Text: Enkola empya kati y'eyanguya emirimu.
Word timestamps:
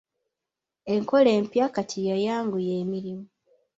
Enkola 0.93 1.29
empya 1.39 1.65
kati 1.75 1.97
y'eyanguya 2.07 2.73
emirimu. 2.81 3.25